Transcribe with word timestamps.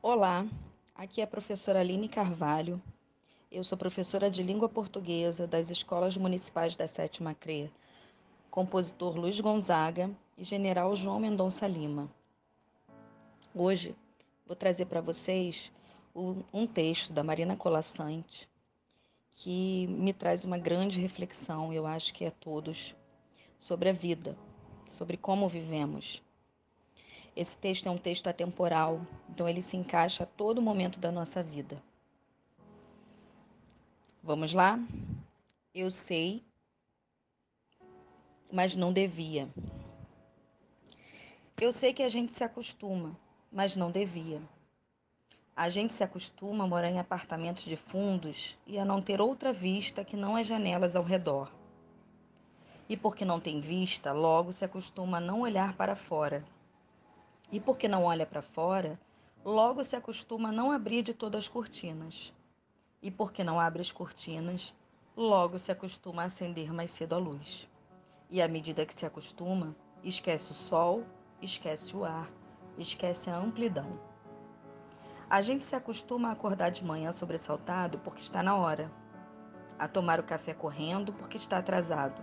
Olá, 0.00 0.46
aqui 0.94 1.20
é 1.20 1.24
a 1.24 1.26
professora 1.26 1.80
Aline 1.80 2.08
Carvalho. 2.08 2.80
Eu 3.50 3.64
sou 3.64 3.76
professora 3.76 4.30
de 4.30 4.44
língua 4.44 4.68
portuguesa 4.68 5.44
das 5.44 5.70
escolas 5.70 6.16
municipais 6.16 6.76
da 6.76 6.86
Sétima 6.86 7.34
CRE, 7.34 7.68
compositor 8.48 9.16
Luiz 9.16 9.40
Gonzaga 9.40 10.08
e 10.36 10.44
general 10.44 10.94
João 10.94 11.18
Mendonça 11.18 11.66
Lima. 11.66 12.08
Hoje 13.52 13.92
vou 14.46 14.54
trazer 14.54 14.86
para 14.86 15.00
vocês 15.00 15.72
um 16.14 16.64
texto 16.64 17.12
da 17.12 17.24
Marina 17.24 17.56
Colassante 17.56 18.48
que 19.32 19.88
me 19.88 20.12
traz 20.12 20.44
uma 20.44 20.58
grande 20.58 21.00
reflexão, 21.00 21.72
eu 21.72 21.88
acho 21.88 22.14
que 22.14 22.24
é 22.24 22.30
todos, 22.30 22.94
sobre 23.58 23.88
a 23.88 23.92
vida, 23.92 24.38
sobre 24.86 25.16
como 25.16 25.48
vivemos 25.48 26.22
esse 27.38 27.56
texto 27.56 27.86
é 27.86 27.90
um 27.90 27.96
texto 27.96 28.26
atemporal, 28.26 29.00
então 29.30 29.48
ele 29.48 29.62
se 29.62 29.76
encaixa 29.76 30.24
a 30.24 30.26
todo 30.26 30.60
momento 30.60 30.98
da 30.98 31.12
nossa 31.12 31.40
vida. 31.40 31.80
Vamos 34.20 34.52
lá? 34.52 34.76
Eu 35.72 35.88
sei, 35.88 36.42
mas 38.50 38.74
não 38.74 38.92
devia. 38.92 39.48
Eu 41.60 41.70
sei 41.70 41.94
que 41.94 42.02
a 42.02 42.08
gente 42.08 42.32
se 42.32 42.42
acostuma, 42.42 43.16
mas 43.52 43.76
não 43.76 43.92
devia. 43.92 44.42
A 45.54 45.68
gente 45.68 45.92
se 45.92 46.02
acostuma 46.02 46.64
a 46.64 46.66
morar 46.66 46.90
em 46.90 46.98
apartamentos 46.98 47.62
de 47.62 47.76
fundos 47.76 48.58
e 48.66 48.80
a 48.80 48.84
não 48.84 49.00
ter 49.00 49.20
outra 49.20 49.52
vista 49.52 50.04
que 50.04 50.16
não 50.16 50.34
as 50.34 50.44
janelas 50.44 50.96
ao 50.96 51.04
redor. 51.04 51.52
E 52.88 52.96
porque 52.96 53.24
não 53.24 53.38
tem 53.38 53.60
vista, 53.60 54.10
logo 54.10 54.52
se 54.52 54.64
acostuma 54.64 55.18
a 55.18 55.20
não 55.20 55.42
olhar 55.42 55.76
para 55.76 55.94
fora 55.94 56.44
e 57.50 57.58
porque 57.58 57.88
não 57.88 58.04
olha 58.04 58.26
para 58.26 58.42
fora, 58.42 58.98
logo 59.44 59.82
se 59.82 59.96
acostuma 59.96 60.50
a 60.50 60.52
não 60.52 60.70
abrir 60.70 61.02
de 61.02 61.14
todas 61.14 61.44
as 61.44 61.48
cortinas. 61.48 62.32
E 63.00 63.10
porque 63.10 63.42
não 63.42 63.58
abre 63.58 63.80
as 63.80 63.90
cortinas, 63.90 64.74
logo 65.16 65.58
se 65.58 65.72
acostuma 65.72 66.22
a 66.22 66.26
acender 66.26 66.72
mais 66.72 66.90
cedo 66.90 67.14
a 67.14 67.18
luz. 67.18 67.66
E 68.28 68.42
à 68.42 68.48
medida 68.48 68.84
que 68.84 68.94
se 68.94 69.06
acostuma, 69.06 69.74
esquece 70.04 70.50
o 70.50 70.54
sol, 70.54 71.04
esquece 71.40 71.96
o 71.96 72.04
ar, 72.04 72.30
esquece 72.76 73.30
a 73.30 73.36
amplidão. 73.36 73.98
A 75.30 75.40
gente 75.40 75.64
se 75.64 75.74
acostuma 75.74 76.28
a 76.28 76.32
acordar 76.32 76.70
de 76.70 76.84
manhã 76.84 77.12
sobressaltado 77.12 77.98
porque 78.00 78.20
está 78.20 78.42
na 78.42 78.56
hora, 78.56 78.90
a 79.78 79.88
tomar 79.88 80.20
o 80.20 80.24
café 80.24 80.52
correndo 80.52 81.12
porque 81.12 81.36
está 81.36 81.58
atrasado, 81.58 82.20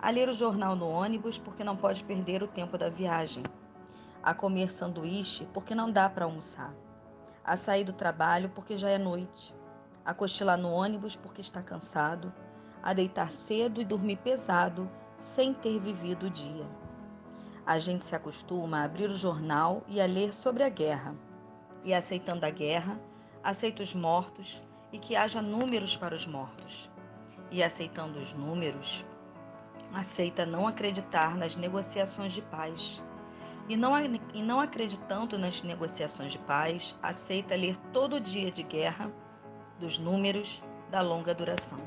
a 0.00 0.10
ler 0.10 0.28
o 0.28 0.34
jornal 0.34 0.74
no 0.74 0.88
ônibus 0.88 1.38
porque 1.38 1.62
não 1.62 1.76
pode 1.76 2.02
perder 2.02 2.42
o 2.42 2.48
tempo 2.48 2.76
da 2.76 2.88
viagem 2.88 3.42
a 4.22 4.32
comer 4.32 4.70
sanduíche 4.70 5.46
porque 5.52 5.74
não 5.74 5.90
dá 5.90 6.08
para 6.08 6.24
almoçar, 6.24 6.72
a 7.44 7.56
sair 7.56 7.84
do 7.84 7.92
trabalho 7.92 8.50
porque 8.50 8.76
já 8.76 8.88
é 8.88 8.98
noite, 8.98 9.54
a 10.04 10.14
cochilar 10.14 10.58
no 10.58 10.70
ônibus 10.70 11.16
porque 11.16 11.40
está 11.40 11.62
cansado, 11.62 12.32
a 12.82 12.92
deitar 12.92 13.32
cedo 13.32 13.80
e 13.80 13.84
dormir 13.84 14.16
pesado 14.16 14.88
sem 15.18 15.54
ter 15.54 15.78
vivido 15.78 16.26
o 16.26 16.30
dia. 16.30 16.66
A 17.64 17.78
gente 17.78 18.04
se 18.04 18.14
acostuma 18.16 18.78
a 18.78 18.84
abrir 18.84 19.08
o 19.08 19.14
jornal 19.14 19.84
e 19.86 20.00
a 20.00 20.06
ler 20.06 20.34
sobre 20.34 20.64
a 20.64 20.68
guerra. 20.68 21.14
E 21.84 21.94
aceitando 21.94 22.44
a 22.44 22.50
guerra, 22.50 22.98
aceita 23.42 23.84
os 23.84 23.94
mortos 23.94 24.60
e 24.92 24.98
que 24.98 25.14
haja 25.14 25.40
números 25.40 25.96
para 25.96 26.14
os 26.14 26.26
mortos. 26.26 26.90
E 27.52 27.62
aceitando 27.62 28.18
os 28.18 28.32
números, 28.32 29.04
aceita 29.94 30.44
não 30.44 30.66
acreditar 30.66 31.36
nas 31.36 31.54
negociações 31.54 32.32
de 32.32 32.42
paz 32.42 33.00
e 33.68 33.76
não, 33.76 33.92
e 34.34 34.42
não 34.42 34.60
acreditando 34.60 35.38
nas 35.38 35.62
negociações 35.62 36.32
de 36.32 36.38
paz, 36.38 36.94
aceita 37.02 37.54
ler 37.54 37.76
todo 37.92 38.20
dia 38.20 38.50
de 38.50 38.62
guerra 38.62 39.10
dos 39.78 39.98
números 39.98 40.62
da 40.90 41.00
longa 41.00 41.34
duração. 41.34 41.78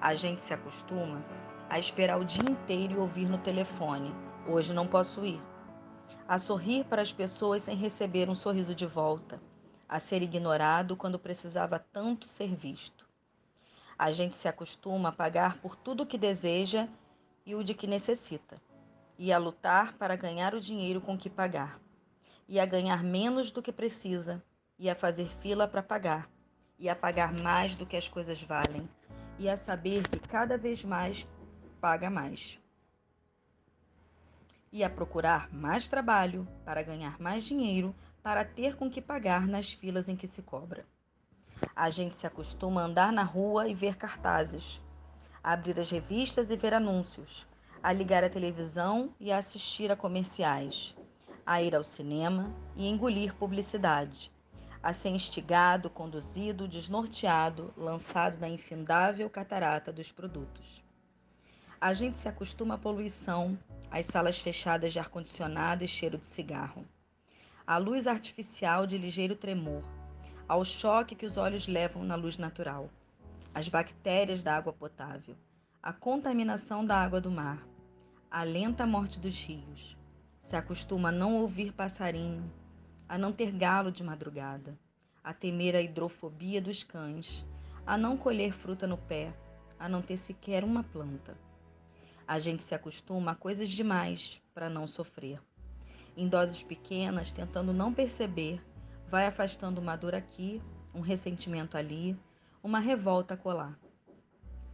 A 0.00 0.14
gente 0.14 0.40
se 0.40 0.52
acostuma 0.52 1.22
a 1.68 1.78
esperar 1.78 2.18
o 2.18 2.24
dia 2.24 2.48
inteiro 2.48 2.94
e 2.94 2.96
ouvir 2.96 3.28
no 3.28 3.38
telefone: 3.38 4.14
hoje 4.48 4.72
não 4.72 4.86
posso 4.86 5.24
ir. 5.24 5.40
A 6.26 6.38
sorrir 6.38 6.84
para 6.84 7.02
as 7.02 7.12
pessoas 7.12 7.62
sem 7.62 7.76
receber 7.76 8.28
um 8.28 8.34
sorriso 8.34 8.74
de 8.74 8.86
volta. 8.86 9.40
A 9.88 9.98
ser 9.98 10.22
ignorado 10.22 10.96
quando 10.96 11.18
precisava 11.18 11.78
tanto 11.78 12.26
ser 12.26 12.54
visto. 12.54 13.06
A 13.98 14.10
gente 14.10 14.34
se 14.34 14.48
acostuma 14.48 15.10
a 15.10 15.12
pagar 15.12 15.58
por 15.58 15.76
tudo 15.76 16.02
o 16.02 16.06
que 16.06 16.16
deseja 16.16 16.88
e 17.44 17.54
o 17.54 17.62
de 17.62 17.74
que 17.74 17.86
necessita 17.86 18.56
e 19.18 19.32
a 19.32 19.38
lutar 19.38 19.94
para 19.94 20.16
ganhar 20.16 20.54
o 20.54 20.60
dinheiro 20.60 21.00
com 21.00 21.16
que 21.16 21.30
pagar, 21.30 21.78
e 22.48 22.58
a 22.58 22.66
ganhar 22.66 23.02
menos 23.02 23.50
do 23.50 23.62
que 23.62 23.72
precisa, 23.72 24.42
e 24.78 24.90
a 24.90 24.94
fazer 24.94 25.28
fila 25.40 25.68
para 25.68 25.82
pagar, 25.82 26.28
e 26.78 26.88
a 26.88 26.96
pagar 26.96 27.32
mais 27.32 27.74
do 27.74 27.86
que 27.86 27.96
as 27.96 28.08
coisas 28.08 28.42
valem, 28.42 28.88
e 29.38 29.48
a 29.48 29.56
saber 29.56 30.08
que 30.08 30.18
cada 30.18 30.56
vez 30.56 30.82
mais 30.84 31.26
paga 31.80 32.10
mais. 32.10 32.58
E 34.72 34.82
a 34.82 34.90
procurar 34.90 35.52
mais 35.52 35.86
trabalho 35.86 36.48
para 36.64 36.82
ganhar 36.82 37.20
mais 37.20 37.44
dinheiro 37.44 37.94
para 38.22 38.44
ter 38.44 38.76
com 38.76 38.90
que 38.90 39.02
pagar 39.02 39.46
nas 39.46 39.72
filas 39.72 40.08
em 40.08 40.16
que 40.16 40.28
se 40.28 40.42
cobra. 40.42 40.86
A 41.74 41.90
gente 41.90 42.16
se 42.16 42.26
acostuma 42.26 42.82
a 42.82 42.84
andar 42.84 43.12
na 43.12 43.22
rua 43.22 43.68
e 43.68 43.74
ver 43.74 43.96
cartazes, 43.96 44.80
abrir 45.42 45.78
as 45.78 45.90
revistas 45.90 46.50
e 46.50 46.56
ver 46.56 46.74
anúncios, 46.74 47.46
a 47.82 47.92
ligar 47.92 48.22
a 48.22 48.30
televisão 48.30 49.12
e 49.18 49.32
a 49.32 49.38
assistir 49.38 49.90
a 49.90 49.96
comerciais, 49.96 50.94
a 51.44 51.60
ir 51.60 51.74
ao 51.74 51.82
cinema 51.82 52.54
e 52.76 52.86
engolir 52.86 53.34
publicidade, 53.34 54.30
a 54.80 54.92
ser 54.92 55.08
instigado, 55.08 55.90
conduzido, 55.90 56.68
desnorteado, 56.68 57.74
lançado 57.76 58.38
na 58.38 58.48
infindável 58.48 59.28
catarata 59.28 59.92
dos 59.92 60.12
produtos. 60.12 60.80
A 61.80 61.92
gente 61.92 62.18
se 62.18 62.28
acostuma 62.28 62.74
à 62.74 62.78
poluição, 62.78 63.58
às 63.90 64.06
salas 64.06 64.38
fechadas 64.38 64.92
de 64.92 65.00
ar-condicionado 65.00 65.82
e 65.82 65.88
cheiro 65.88 66.18
de 66.18 66.26
cigarro, 66.26 66.84
à 67.66 67.78
luz 67.78 68.06
artificial 68.06 68.86
de 68.86 68.96
ligeiro 68.96 69.34
tremor, 69.34 69.82
ao 70.46 70.64
choque 70.64 71.16
que 71.16 71.26
os 71.26 71.36
olhos 71.36 71.66
levam 71.66 72.04
na 72.04 72.14
luz 72.14 72.36
natural, 72.36 72.88
às 73.52 73.68
bactérias 73.68 74.40
da 74.40 74.56
água 74.56 74.72
potável, 74.72 75.36
à 75.82 75.92
contaminação 75.92 76.86
da 76.86 76.96
água 76.96 77.20
do 77.20 77.30
mar, 77.30 77.71
a 78.34 78.44
lenta 78.44 78.86
morte 78.86 79.20
dos 79.20 79.44
rios. 79.44 79.94
Se 80.40 80.56
acostuma 80.56 81.10
a 81.10 81.12
não 81.12 81.36
ouvir 81.36 81.70
passarinho, 81.70 82.50
a 83.06 83.18
não 83.18 83.30
ter 83.30 83.52
galo 83.52 83.92
de 83.92 84.02
madrugada, 84.02 84.74
a 85.22 85.34
temer 85.34 85.76
a 85.76 85.82
hidrofobia 85.82 86.58
dos 86.58 86.82
cães, 86.82 87.44
a 87.86 87.98
não 87.98 88.16
colher 88.16 88.54
fruta 88.54 88.86
no 88.86 88.96
pé, 88.96 89.34
a 89.78 89.86
não 89.86 90.00
ter 90.00 90.16
sequer 90.16 90.64
uma 90.64 90.82
planta. 90.82 91.36
A 92.26 92.38
gente 92.38 92.62
se 92.62 92.74
acostuma 92.74 93.32
a 93.32 93.34
coisas 93.34 93.68
demais 93.68 94.40
para 94.54 94.70
não 94.70 94.88
sofrer. 94.88 95.38
Em 96.16 96.26
doses 96.26 96.62
pequenas, 96.62 97.30
tentando 97.32 97.70
não 97.70 97.92
perceber, 97.92 98.62
vai 99.10 99.26
afastando 99.26 99.78
uma 99.78 99.94
dor 99.94 100.14
aqui, 100.14 100.62
um 100.94 101.02
ressentimento 101.02 101.76
ali, 101.76 102.18
uma 102.62 102.78
revolta 102.78 103.36
colar. 103.36 103.78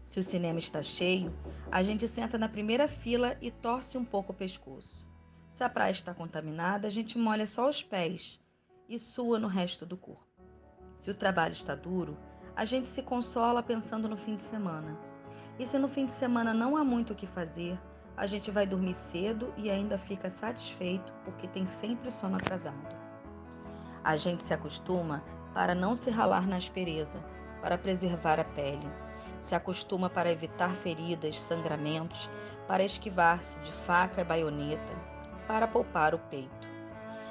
Se 0.08 0.18
o 0.18 0.24
cinema 0.24 0.58
está 0.58 0.82
cheio, 0.82 1.30
a 1.70 1.82
gente 1.82 2.08
senta 2.08 2.38
na 2.38 2.48
primeira 2.48 2.88
fila 2.88 3.36
e 3.42 3.50
torce 3.50 3.98
um 3.98 4.04
pouco 4.06 4.32
o 4.32 4.34
pescoço. 4.34 5.06
Se 5.52 5.62
a 5.62 5.68
praia 5.68 5.92
está 5.92 6.14
contaminada, 6.14 6.88
a 6.88 6.90
gente 6.90 7.18
molha 7.18 7.46
só 7.46 7.68
os 7.68 7.82
pés 7.82 8.40
e 8.88 8.98
sua 8.98 9.38
no 9.38 9.48
resto 9.48 9.84
do 9.84 9.98
corpo. 9.98 10.26
Se 10.96 11.10
o 11.10 11.14
trabalho 11.14 11.52
está 11.52 11.74
duro, 11.74 12.16
a 12.56 12.64
gente 12.64 12.88
se 12.88 13.02
consola 13.02 13.62
pensando 13.62 14.08
no 14.08 14.16
fim 14.16 14.36
de 14.36 14.44
semana. 14.44 14.98
E 15.58 15.66
se 15.66 15.78
no 15.78 15.90
fim 15.90 16.06
de 16.06 16.12
semana 16.12 16.54
não 16.54 16.74
há 16.74 16.82
muito 16.82 17.12
o 17.12 17.16
que 17.16 17.26
fazer, 17.26 17.78
a 18.16 18.26
gente 18.26 18.50
vai 18.50 18.66
dormir 18.66 18.94
cedo 18.94 19.52
e 19.58 19.70
ainda 19.70 19.98
fica 19.98 20.30
satisfeito 20.30 21.12
porque 21.22 21.46
tem 21.48 21.66
sempre 21.66 22.10
sono 22.10 22.36
atrasado. 22.36 22.96
A 24.02 24.16
gente 24.16 24.42
se 24.42 24.54
acostuma 24.54 25.22
para 25.52 25.74
não 25.74 25.94
se 25.94 26.10
ralar 26.10 26.46
na 26.46 26.56
aspereza, 26.56 27.22
para 27.60 27.76
preservar 27.76 28.40
a 28.40 28.44
pele 28.44 28.88
se 29.40 29.54
acostuma 29.54 30.10
para 30.10 30.30
evitar 30.30 30.74
feridas, 30.76 31.40
sangramentos, 31.40 32.28
para 32.66 32.84
esquivar-se 32.84 33.58
de 33.60 33.72
faca 33.84 34.20
e 34.20 34.24
baioneta, 34.24 34.92
para 35.46 35.66
poupar 35.66 36.14
o 36.14 36.18
peito. 36.18 36.68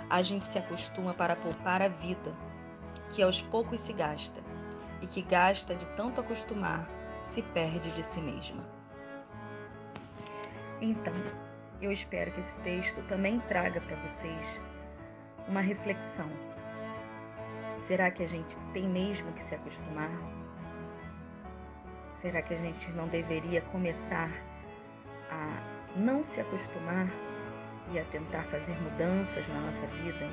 A 0.09 0.21
gente 0.21 0.45
se 0.45 0.57
acostuma 0.57 1.13
para 1.13 1.35
poupar 1.35 1.81
a 1.81 1.87
vida, 1.87 2.33
que 3.11 3.21
aos 3.21 3.41
poucos 3.41 3.81
se 3.81 3.93
gasta, 3.93 4.41
e 5.01 5.07
que 5.07 5.21
gasta 5.21 5.75
de 5.75 5.87
tanto 5.89 6.21
acostumar, 6.21 6.87
se 7.21 7.41
perde 7.41 7.91
de 7.91 8.03
si 8.03 8.21
mesma. 8.21 8.63
Então, 10.81 11.13
eu 11.81 11.91
espero 11.91 12.31
que 12.31 12.39
esse 12.39 12.55
texto 12.57 13.01
também 13.07 13.39
traga 13.41 13.81
para 13.81 13.95
vocês 13.97 14.61
uma 15.47 15.61
reflexão. 15.61 16.29
Será 17.87 18.11
que 18.11 18.23
a 18.23 18.27
gente 18.27 18.55
tem 18.73 18.87
mesmo 18.87 19.31
que 19.33 19.43
se 19.43 19.55
acostumar? 19.55 20.11
Será 22.27 22.41
que 22.41 22.53
a 22.53 22.57
gente 22.57 22.91
não 22.91 23.07
deveria 23.07 23.61
começar 23.71 24.29
a 25.31 25.95
não 25.95 26.25
se 26.25 26.41
acostumar 26.41 27.07
e 27.93 27.97
a 27.97 28.03
tentar 28.03 28.43
fazer 28.51 28.75
mudanças 28.81 29.47
na 29.47 29.61
nossa 29.61 29.87
vida 29.87 30.27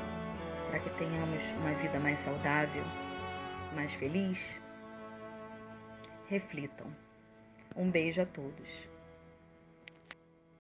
para 0.69 0.81
que 0.81 0.91
tenhamos 0.99 1.41
uma 1.61 1.73
vida 1.75 2.01
mais 2.01 2.19
saudável, 2.19 2.83
mais 3.77 3.95
feliz? 3.95 4.45
Reflitam. 6.29 6.89
Um 7.77 7.89
beijo 7.89 8.23
a 8.23 8.27
todos. 8.27 8.94